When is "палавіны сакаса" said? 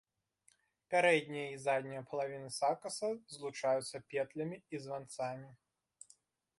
2.13-3.09